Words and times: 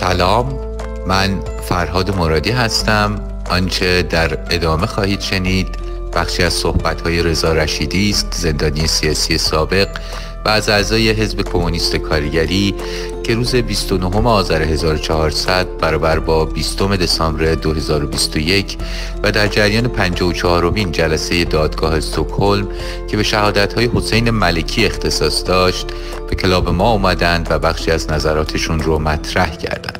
سلام. 0.00 0.58
من 1.06 1.40
فرهاد 1.68 2.16
مرادی 2.16 2.50
هستم. 2.50 3.20
آنچه 3.50 4.02
در 4.02 4.38
ادامه 4.50 4.86
خواهید 4.86 5.20
شنید 5.20 5.68
بخشی 6.14 6.42
از 6.42 6.52
صحبت‌های 6.52 7.22
رضا 7.22 7.52
رشیدی 7.52 8.10
است 8.10 8.26
زندانی 8.34 8.86
سیاسی 8.86 9.38
سابق 9.38 9.88
و 10.44 10.48
از 10.48 10.68
اعضای 10.68 11.10
حزب 11.10 11.42
کمونیست 11.42 11.96
کارگری 11.96 12.74
که 13.26 13.34
روز 13.34 13.54
29 13.54 14.28
آذر 14.28 14.62
1400 14.62 15.78
برابر 15.78 16.18
با 16.18 16.44
20 16.44 16.82
دسامبر 16.82 17.54
2021 17.54 18.78
و 19.22 19.32
در 19.32 19.48
جریان 19.48 19.88
54 19.88 20.70
مین 20.70 20.92
جلسه 20.92 21.44
دادگاه 21.44 21.94
استکهلم 21.94 22.68
که 23.10 23.16
به 23.16 23.22
شهادت‌های 23.22 23.90
حسین 23.94 24.30
ملکی 24.30 24.86
اختصاص 24.86 25.44
داشت 25.44 25.86
به 26.30 26.36
کلاب 26.36 26.68
ما 26.68 26.92
اومدند 26.92 27.46
و 27.50 27.58
بخشی 27.58 27.90
از 27.90 28.10
نظراتشون 28.10 28.80
رو 28.80 28.98
مطرح 28.98 29.56
کردند. 29.56 29.95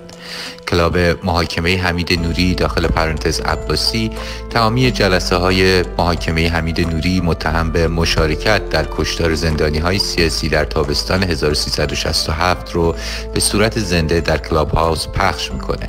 کلاب 0.68 0.98
محاکمه 0.98 1.76
حمید 1.76 2.20
نوری 2.20 2.54
داخل 2.54 2.86
پرانتز 2.86 3.40
عباسی. 3.40 4.10
تمامی 4.50 4.90
جلسه 4.90 5.36
های 5.36 5.82
محاکمه 5.98 6.48
حمید 6.48 6.80
نوری 6.80 7.20
متهم 7.20 7.72
به 7.72 7.88
مشارکت 7.88 8.68
در 8.68 8.86
کشتار 8.96 9.34
زندانی 9.34 9.78
های 9.78 9.98
سیاسی 9.98 10.48
در 10.48 10.64
تابستان 10.64 11.22
1367 11.22 12.72
رو 12.72 12.94
به 13.34 13.40
صورت 13.40 13.78
زنده 13.78 14.20
در 14.20 14.38
کلاب 14.38 14.70
هاوس 14.70 15.06
پخش 15.08 15.52
می‌کنه. 15.52 15.88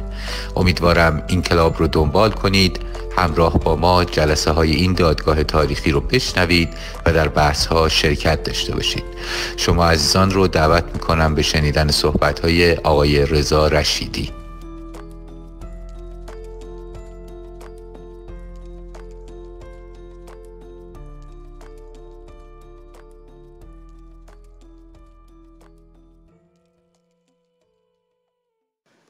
امیدوارم 0.55 1.23
این 1.27 1.41
کلاب 1.41 1.79
رو 1.79 1.87
دنبال 1.87 2.31
کنید. 2.31 2.79
همراه 3.17 3.59
با 3.59 3.75
ما 3.75 4.03
جلسه 4.03 4.51
های 4.51 4.71
این 4.71 4.93
دادگاه 4.93 5.43
تاریخی 5.43 5.91
رو 5.91 5.99
بشنوید 5.99 6.69
و 7.05 7.13
در 7.13 7.27
بحث 7.27 7.65
ها 7.65 7.89
شرکت 7.89 8.43
داشته 8.43 8.75
باشید. 8.75 9.03
شما 9.57 9.85
عزیزان 9.85 10.31
رو 10.31 10.47
دعوت 10.47 10.83
می‌کنم 10.93 11.35
به 11.35 11.41
شنیدن 11.41 11.91
صحبت 11.91 12.39
های 12.39 12.73
آقای 12.75 13.25
رضا 13.25 13.67
رشیدی. 13.67 14.36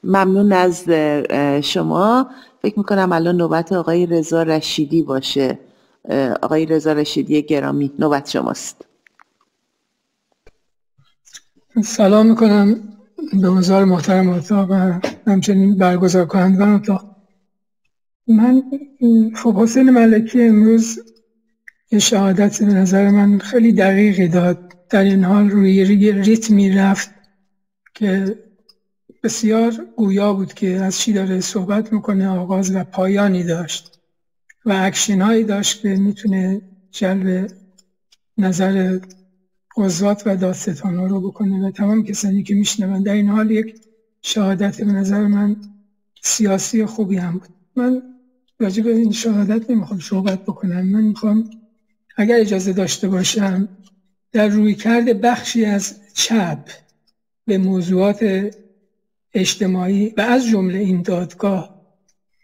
ممنون 0.08 0.52
از 0.52 0.90
شما. 1.64 2.30
فکر 2.62 2.78
می‌کنم 2.78 3.12
الان 3.12 3.36
نوبت 3.36 3.72
آقای 3.72 4.06
رضا 4.06 4.42
رشیدی 4.42 5.02
باشه. 5.02 5.58
آقای 6.42 6.66
رضا 6.66 6.92
رشیدی 6.92 7.42
گرامی 7.42 7.92
نوبت 7.98 8.28
شماست. 8.28 8.84
سلام 11.84 12.26
می‌کنم 12.26 12.80
به 13.40 13.50
مزار 13.50 13.84
محترم 13.84 14.28
اتاق 14.28 14.70
و 14.70 15.00
همچنین 15.26 15.76
برگزار 15.76 16.26
کنندگان 16.26 16.74
اتاق. 16.74 17.16
من 18.26 18.62
خب 19.34 19.54
حسین 19.54 19.90
ملکی 19.90 20.42
امروز 20.42 20.98
یه 21.90 21.98
شهادت 21.98 22.62
به 22.62 22.74
نظر 22.74 23.10
من 23.10 23.38
خیلی 23.38 23.72
دقیقی 23.72 24.28
داد. 24.28 24.74
در 24.90 25.02
این 25.02 25.24
حال 25.24 25.50
روی 25.50 25.84
ریتمی 26.12 26.70
رفت 26.70 27.10
که 27.94 28.38
بسیار 29.22 29.86
گویا 29.96 30.32
بود 30.32 30.54
که 30.54 30.68
از 30.68 30.98
چی 30.98 31.12
داره 31.12 31.40
صحبت 31.40 31.92
می‌کنه 31.92 32.28
آغاز 32.28 32.74
و 32.74 32.84
پایانی 32.84 33.44
داشت 33.44 33.98
و 34.64 34.72
اکشن 34.76 35.22
هایی 35.22 35.44
داشت 35.44 35.82
که 35.82 35.88
می‌تونه 35.88 36.60
جلب 36.90 37.50
نظر 38.38 38.98
قضات 39.76 40.22
و 40.26 40.36
دادستان 40.36 41.08
رو 41.08 41.20
بکنه 41.20 41.68
و 41.68 41.70
تمام 41.70 42.04
کسانی 42.04 42.42
که 42.42 42.54
میشنون. 42.54 43.02
در 43.02 43.12
این 43.12 43.28
حال 43.28 43.50
یک 43.50 43.74
شهادت 44.22 44.80
به 44.80 44.92
نظر 44.92 45.26
من 45.26 45.56
سیاسی 46.22 46.86
خوبی 46.86 47.16
هم 47.16 47.32
بود. 47.32 47.48
من 47.76 48.02
راجع 48.58 48.82
به 48.82 48.96
این 48.96 49.12
شهادت 49.12 49.70
نمی‌خوام 49.70 50.00
صحبت 50.00 50.42
بکنم. 50.42 50.86
من 50.86 51.02
می‌خوام 51.02 51.50
اگر 52.16 52.36
اجازه 52.36 52.72
داشته 52.72 53.08
باشم 53.08 53.68
در 54.32 54.48
رویکرد 54.48 55.14
بخشی 55.14 55.64
از 55.64 56.00
چپ 56.14 56.58
به 57.46 57.58
موضوعات 57.58 58.50
اجتماعی 59.38 60.14
و 60.16 60.20
از 60.20 60.46
جمله 60.46 60.78
این 60.78 61.02
دادگاه 61.02 61.78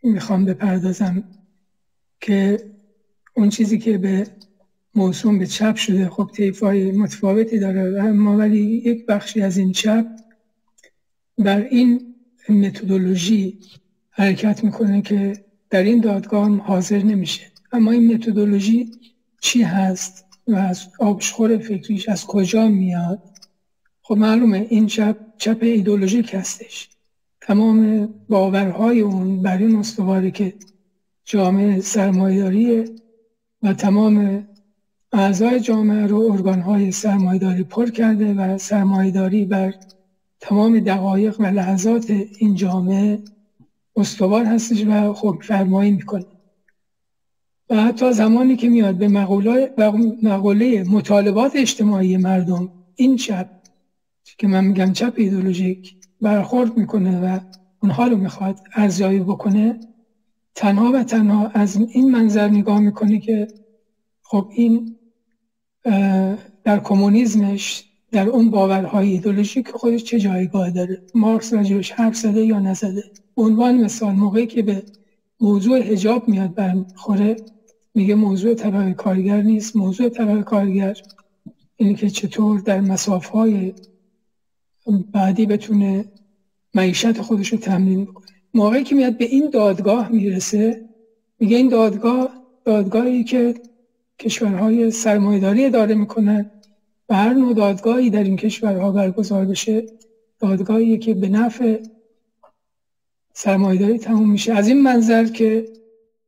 می‌خوام 0.03 0.45
بپردازم 0.45 1.25
که 2.21 2.59
اون 3.37 3.49
چیزی 3.49 3.79
که 3.79 3.99
به 3.99 4.27
موسوم 4.95 5.39
به 5.39 5.47
چپ 5.47 5.77
شده 5.77 6.09
خب 6.09 6.31
های 6.63 6.93
متفاوتی 6.93 7.59
داره 7.59 8.03
اما 8.03 8.37
ولی 8.37 8.59
یک 8.59 9.07
بخشی 9.07 9.43
از 9.43 9.57
این 9.57 9.73
چپ 9.73 10.07
بر 11.39 11.61
این 11.61 12.15
متدولوژی 12.49 13.59
حرکت 14.11 14.65
می‌کنه 14.65 15.03
که 15.03 15.45
در 15.71 15.83
این 15.83 16.01
دادگاه 16.01 16.57
حاضر 16.57 17.03
نمیشه. 17.03 17.43
اما 17.73 17.91
این 17.91 18.15
متدولوژی 18.15 18.91
چی 19.41 19.63
هست 19.63 20.25
و 20.49 20.55
از 20.57 20.89
آبشخور 20.99 21.59
فکریش 21.59 22.09
از 22.09 22.27
کجا 22.27 22.69
میاد؟ 22.69 23.23
خب 24.07 24.17
معلومه 24.17 24.67
این 24.71 24.87
چپ 24.87 25.17
چپ 25.39 25.59
ایدولوژیک 25.61 26.35
هستش. 26.35 26.89
تمام 27.41 28.09
باورهای 28.29 29.01
اون 29.01 29.43
بر 29.43 29.59
این 29.59 29.77
استواره 29.77 30.31
که 30.31 30.55
جامعه 31.25 31.81
سرمایداریه 31.81 32.85
و 33.63 33.73
تمام 33.73 34.47
اعضای 35.13 35.61
جامعه 35.61 36.07
رو 36.07 36.21
ارگانهای 36.21 36.93
سرمایداری 36.93 37.65
پر 37.65 37.91
کرده 37.91 38.35
و 38.35 38.59
سرمایداری 38.59 39.45
بر 39.45 39.75
تمام 40.41 40.81
دقایق 40.81 41.41
و 41.41 41.47
لحظات 41.47 42.11
این 42.39 42.55
جامعه 42.55 43.19
استوار 43.97 44.45
هستش 44.45 44.85
و 44.87 45.13
خب 45.13 45.39
فرمایی 45.43 45.91
می‌کنه. 45.91 46.27
و 47.71 47.83
حتی 47.83 48.13
زمانی 48.13 48.57
که 48.57 48.69
میاد 48.69 48.95
به 48.95 49.09
مقوله 50.23 50.85
مطالبات 50.89 51.57
اجتماعی 51.57 52.17
مردم 52.17 52.73
این 52.97 53.17
چپ 53.17 53.64
که 54.39 54.47
من 54.47 54.65
میگم 54.65 54.93
چپ 54.93 55.15
ایدولوژیک 55.17 55.97
برخورد 56.21 56.77
می‌کنه 56.77 57.21
و 57.21 57.41
اونها 57.83 58.07
رو 58.07 58.17
می‌خواد 58.17 58.61
ارزیابی 58.75 59.19
بکنه 59.19 59.81
تنها 60.55 60.93
و 60.93 61.03
تنها 61.03 61.47
از 61.47 61.77
این 61.77 62.11
منظر 62.11 62.49
نگاه 62.49 62.81
می‌کنه 62.81 63.19
که 63.19 63.49
خب 64.23 64.49
این 64.51 64.97
در 66.65 66.81
کمونیسمش 66.85 67.85
در 68.13 68.29
اون 68.29 68.51
باورهای 68.51 69.09
ایدولوژیک 69.09 69.69
خودش 69.69 70.05
چه 70.05 70.19
جایگاه 70.19 70.71
داره؟ 70.71 71.03
مارکس 71.15 71.53
راجبش 71.53 71.91
حرف 71.91 72.17
زده 72.17 72.45
یا 72.45 72.59
نزده؟ 72.59 73.03
عنوان 73.37 73.85
مثال 73.85 74.15
موقعی 74.15 74.47
که 74.47 74.63
به 74.63 74.83
موضوع 75.41 75.79
هجاب 75.79 76.29
میاد 76.29 76.55
برخوره 76.55 77.37
میگه 77.95 78.15
موضوع 78.15 78.55
طبقه 78.55 78.93
کارگر 78.93 79.43
نیست. 79.43 79.77
موضوع 79.77 80.09
طبقه 80.09 80.43
کارگر 80.43 80.97
اینه 81.77 81.95
که 81.95 82.11
چطور 82.11 82.61
در 82.61 82.81
مساف 82.81 83.27
های 83.27 83.73
بعدی 85.13 85.47
بتونه 85.47 86.05
معیشت 86.75 87.21
خودش 87.21 87.49
رو 87.49 87.59
تمرین 87.59 88.05
بکنه. 88.05 88.27
موقعی 88.55 88.85
که 88.85 88.95
میاد 88.95 89.19
به 89.19 89.25
این 89.25 89.51
دادگاه 89.51 90.09
می‌رسه 90.13 90.85
میگه 91.41 91.57
این 91.57 91.69
دادگاه 91.69 92.29
دادگاهی 92.65 93.25
که 93.25 93.55
کشورهای 94.19 94.91
سرمایداری 94.91 95.65
اداره 95.65 95.95
می‌کنن 95.95 96.51
و 97.09 97.15
هر 97.15 97.33
نوع 97.35 97.55
دادگاهی 97.55 98.11
در 98.11 98.25
این 98.25 98.37
کشورها 98.37 98.93
برگزار 98.93 99.45
بشه 99.45 99.87
دادگاهی 100.39 100.99
که 100.99 101.15
به 101.15 101.29
نفع 101.29 101.83
سرمایداری 103.33 103.99
تموم 103.99 104.31
میشه. 104.31 104.53
از 104.53 104.69
این 104.69 104.83
منظر 104.83 105.25
که 105.25 105.69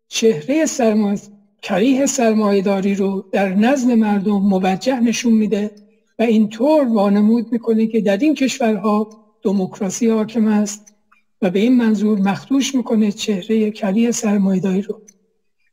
چهره 0.09 0.67
سرمایه 0.67 1.19
کریه 1.63 2.07
سرمایداری 2.07 2.95
رو 2.95 3.29
در 3.33 3.55
نزد 3.55 3.91
مردم 3.91 4.33
موجه 4.33 5.01
نشون 5.01 5.33
میده. 5.33 5.71
و 6.19 6.23
اینطور 6.23 6.89
وانمود 6.89 7.53
می‌کنه 7.53 7.87
که 7.87 8.01
در 8.01 8.17
این 8.17 8.35
کشورها 8.35 9.09
دموکراسی 9.43 10.09
حاکم 10.09 10.47
است 10.47 10.95
و 11.43 11.51
به 11.51 11.59
این 11.59 11.77
منظور 11.77 12.19
مخدوش 12.19 12.75
می‌کنه 12.75 13.13
چهره 13.13 13.71
کلی 13.71 14.13
سرمایداری 14.13 14.83
رو. 14.83 15.03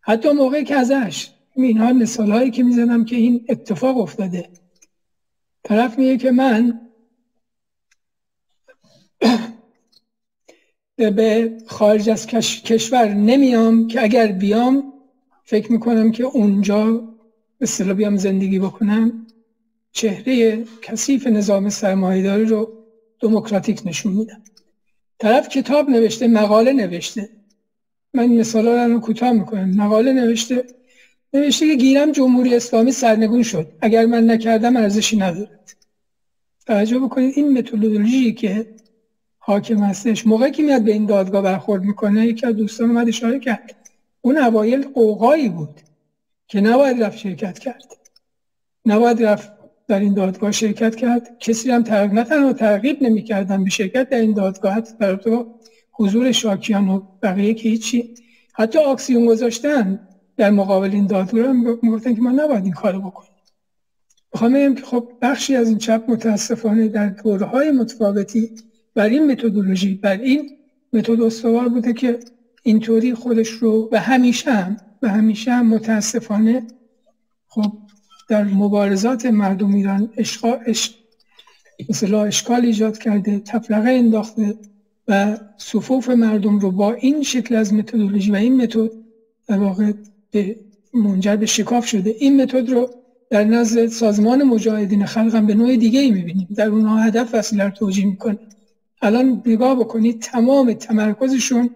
حتی 0.02 0.32
موقعی 0.32 0.64
که 0.64 0.76
ازش 0.76 1.30
اینها 1.56 1.94
مثال 1.94 2.32
هایی 2.32 2.52
که 2.52 2.64
می‌زنم 2.64 3.06
که 3.06 3.16
این 3.16 3.46
اتفاق 3.50 3.98
افتاده. 3.98 4.50
طرف 5.64 6.00
میگه 6.00 6.18
که 6.18 6.32
من 6.32 6.82
به 10.98 11.58
خارج 11.68 12.10
از 12.10 12.28
کشور 12.66 13.14
نمیام 13.14 13.88
که 13.88 14.04
اگر 14.04 14.28
بیام 14.28 14.94
فکر 15.44 15.72
می‌کنم 15.72 16.12
که 16.12 16.24
اونجا 16.24 17.10
به 17.60 17.94
بیام 17.94 18.18
زندگی 18.18 18.60
بکنم. 18.60 19.28
چهره 19.94 20.66
کثیف 20.82 21.28
نظام 21.28 21.70
سرمایهداری 21.70 22.46
رو 22.46 22.74
دموکراتیک 23.20 23.82
نشون 23.86 24.14
میدن. 24.14 24.44
طرف 25.20 25.50
کتاب 25.50 25.90
نوشته 25.90 26.28
مقاله 26.28 26.74
نوشته. 26.74 27.30
من 28.14 28.28
مثال 28.28 28.68
رو 28.68 29.00
کوتاه 29.00 29.32
می‌کنم. 29.32 29.70
مقاله 29.70 30.14
نوشته. 30.14 30.66
نوشته 31.34 31.68
که 31.68 31.76
گیرم 31.76 32.12
جمهوری 32.12 32.56
اسلامی 32.56 32.92
سرنگون 32.92 33.44
شد. 33.44 33.68
اگر 33.82 34.06
من 34.06 34.30
نکردم 34.30 34.78
ارزشی 34.78 35.18
ندارد. 35.18 35.76
توجه 36.68 37.00
بکنید 37.00 37.34
این 37.38 37.58
متدولوژی 37.58 38.34
که 38.34 38.68
حاکم 39.38 39.78
هستش 39.78 40.28
موقعی 40.28 40.52
که 40.52 40.64
میاد 40.64 40.82
به 40.82 40.92
این 40.92 41.06
دادگاه 41.06 41.42
برخورد 41.42 41.84
می‌کنه 41.84 42.28
یکی 42.28 42.46
از 42.46 42.56
دوستان 42.56 42.90
اومد 42.90 43.08
اشاره 43.08 43.40
کرد. 43.40 43.76
اون 44.22 44.38
اوایل 44.38 44.88
قوقایی 44.88 45.50
بود 45.50 45.82
که 46.48 46.62
نباید 46.62 47.04
رفت 47.04 47.18
شرکت 47.18 47.60
کرد. 47.60 47.98
نباید 48.86 49.24
رفت 49.24 49.63
در 49.88 50.00
این 50.00 50.14
دادگاه 50.14 50.52
شرکت 50.52 50.96
کرد. 50.96 51.38
کسی 51.40 51.72
هم 51.72 51.84
ترغیب 51.84 52.14
نه 52.14 52.24
تنها 52.24 52.54
ترغیب 52.54 53.04
نمی‌کردن 53.04 53.64
به 53.64 53.70
شرکت 53.70 54.10
در 54.10 54.20
این 54.20 54.34
دادگاه 54.34 54.82
در 55.00 55.16
تو 55.16 55.60
حضور 55.92 56.32
شاکیان 56.32 56.90
و 56.90 57.02
بقیه 57.22 57.54
که 57.54 57.70
هیچی. 57.70 58.16
حتی 58.54 58.80
آکسیون 58.80 59.26
گذاشتن 59.26 60.00
در 60.38 60.50
مقابل 60.50 60.92
این 60.92 61.08
دادگاه 61.08 61.48
هم 61.48 61.80
می‌گفتن 61.82 62.16
که 62.16 62.22
ما 62.22 62.32
نباید 62.32 62.64
این 62.64 62.74
کارو 62.74 63.00
بکنیم. 63.00 63.30
می‌خوام 64.34 64.76
که 64.76 64.82
خب 64.82 65.12
بخشی 65.22 65.56
از 65.56 65.70
این 65.70 65.78
چپ 65.78 66.04
متاسفانه 66.08 66.88
در 66.88 67.08
دورهای 67.08 67.72
متفاوتی 67.72 68.50
بر 68.96 69.06
این 69.06 69.32
متدولوژی 69.32 69.96
بر 69.96 70.18
این 70.18 70.50
متد 70.94 71.22
استوار 71.22 71.70
بوده 71.70 71.94
که 71.94 72.20
اینطوری 72.64 73.14
خودش 73.14 73.50
رو 73.50 73.88
به 73.88 74.00
همیشه 74.00 74.52
هم 74.52 74.78
به 75.02 75.10
همیشه 75.10 75.52
هم 75.52 75.68
متاسفانه 75.68 76.68
خب 77.48 77.74
در 78.30 78.44
مبارزات 78.44 79.26
مردم 79.26 79.74
ایران 79.74 80.10
اشقا 80.18 80.56
مثلا 81.90 82.24
اشکال 82.24 82.66
ایجاد 82.66 82.98
کرده 82.98 83.40
تفرقه 83.40 83.90
انداخته 83.90 84.56
و 85.08 85.38
صفوف 85.58 86.10
مردم 86.10 86.60
رو 86.60 86.72
با 86.72 86.94
این 86.94 87.24
شکل 87.24 87.56
از 87.56 87.74
متدولوژی 87.74 88.32
و 88.32 88.36
این 88.36 88.62
متد 88.62 88.90
در 89.48 89.60
واقع 89.60 89.92
به 90.32 90.56
منجر 90.94 91.36
به 91.36 91.46
شکاف 91.46 91.86
شده. 91.86 92.16
این 92.20 92.42
متد 92.42 92.70
رو 92.70 92.90
در 93.30 93.44
نزد 93.44 93.88
سازمان 93.88 94.44
مجاهدین 94.44 95.06
خلق 95.06 95.36
هم 95.36 95.46
به 95.46 95.54
نوع 95.54 95.76
دیگه 95.76 96.00
ای 96.00 96.12
می‌بینیم. 96.12 96.48
در 96.56 96.68
اونها 96.68 96.98
هدف 96.98 97.30
وسیله 97.34 97.64
رو 97.64 97.70
توجیه 97.70 98.06
می‌کنه. 98.06 98.40
الان 99.02 99.44
نگاه 99.46 99.80
بکنید 99.80 100.22
تمام 100.22 100.74
تمرکزشون 100.74 101.70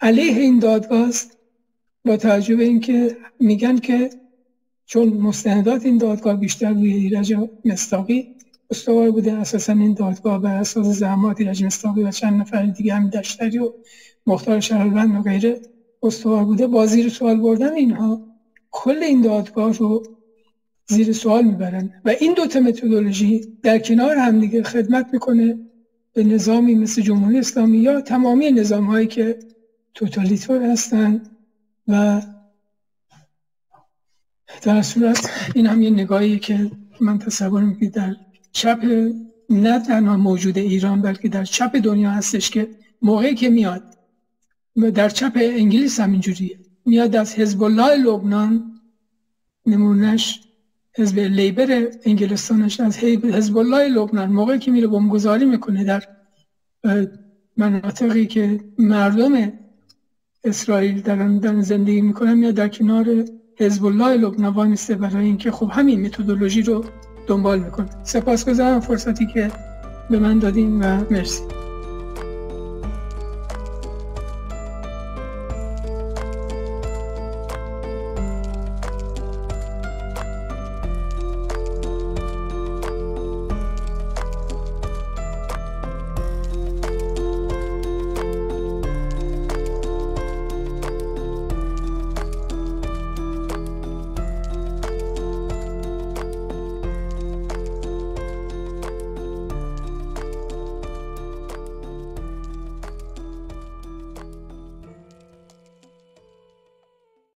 علیه 0.00 0.40
این 0.40 0.58
دادگاه 0.58 1.08
است. 1.08 1.36
با 2.04 2.16
توجه 2.16 2.56
به 2.56 2.64
اینکه 2.64 3.16
میگن 3.40 3.76
که 3.76 4.10
چون 4.86 5.08
مستندات 5.08 5.86
این 5.86 5.98
دادگاه 5.98 6.36
بیشتر 6.36 6.72
روی 6.72 6.92
ایرج 6.92 7.34
مستاقی 7.64 8.36
استوار 8.70 9.10
بوده. 9.10 9.32
اساسا 9.32 9.72
این 9.72 9.94
دادگاه 9.94 10.42
بر 10.42 10.56
اساس 10.56 10.86
زحمات 10.86 11.40
ایرج 11.40 11.64
مستاقی 11.64 12.02
و 12.02 12.10
چند 12.10 12.40
نفر 12.40 12.66
دیگه 12.66 12.94
هم 12.94 13.10
دشتری 13.10 13.58
و 13.58 13.72
مختار 14.26 14.60
شهروند 14.60 15.14
و 15.14 15.22
غیره 15.22 15.60
استوار 16.02 16.44
بوده. 16.44 16.66
با 16.66 16.86
زیر 16.86 17.08
سوال 17.08 17.40
بردن 17.40 17.72
اینها 17.72 18.20
کل 18.70 19.02
این 19.02 19.20
دادگاه 19.20 19.72
رو 19.72 20.02
زیر 20.88 21.12
سوال 21.12 21.44
می‌برن 21.44 21.90
و 22.04 22.14
این 22.20 22.34
دوتا 22.34 22.60
متدولوژی 22.60 23.40
در 23.62 23.78
کنار 23.78 24.16
هم 24.16 24.40
دیگه 24.40 24.62
خدمت 24.62 25.06
می‌کنه 25.12 25.58
به 26.12 26.24
نظامی 26.24 26.74
مثل 26.74 27.02
جمهوری 27.02 27.38
اسلامی 27.38 27.78
یا 27.78 28.00
تمامی 28.00 28.50
نظام 28.50 28.84
هایی 28.84 29.06
که 29.06 29.38
توتالیتور 29.94 30.62
هستن 30.62 31.22
و 31.88 32.22
در 34.66 34.82
صورت 34.82 35.30
این 35.54 35.66
هم 35.66 35.82
یه 35.82 35.90
نگاهی 35.90 36.38
که 36.38 36.70
من 37.00 37.18
تصور 37.18 37.62
می‌کنم 37.62 37.88
در 37.88 38.16
چپ 38.52 38.84
نه 39.50 39.78
تنها 39.78 40.16
موجود 40.16 40.58
ایران 40.58 41.02
بلکه 41.02 41.28
در 41.28 41.44
چپ 41.44 41.76
دنیا 41.76 42.10
هستش 42.10 42.50
که 42.50 42.68
موقعی 43.02 43.34
که 43.34 43.50
میاد 43.50 43.82
و 44.76 44.90
در 44.90 45.08
چپ 45.08 45.32
انگلیس 45.36 46.00
هم 46.00 46.12
اینجوریه. 46.12 46.58
میاد 46.84 47.16
از 47.16 47.34
حزب 47.34 47.62
الله 47.62 47.96
لبنان 47.96 48.80
نمونش 49.66 50.40
حزب 50.96 51.18
لیبر 51.18 51.88
انگلستانش 52.04 52.80
از 52.80 52.98
حزب 52.98 53.58
الله 53.58 53.88
لبنان 53.88 54.32
موقعی 54.32 54.58
که 54.58 54.70
میره 54.70 54.86
بمبگذاری 54.86 55.44
می‌کنه 55.44 55.84
در 55.84 56.02
مناطقی 57.56 58.26
که 58.26 58.60
مردم 58.78 59.52
اسرائیل 60.44 61.00
دارن 61.00 61.60
زندگی 61.60 62.00
می‌کنن 62.00 62.42
یا 62.42 62.50
در 62.50 62.68
کنار 62.68 63.24
حزب 63.58 63.84
الله 63.84 64.16
لبنان 64.16 64.68
میسته 64.68 64.94
برای 64.94 65.24
اینکه 65.24 65.50
خب 65.50 65.70
همین 65.72 66.06
متدولوژی 66.06 66.62
رو 66.62 66.84
دنبال 67.26 67.58
می‌کنه 67.58 67.88
سپاسگزارم 68.02 68.80
فرصتی 68.80 69.26
که 69.26 69.50
به 70.10 70.18
من 70.18 70.38
دادیم 70.38 70.80
و 70.80 71.00
مرسی. 71.10 71.42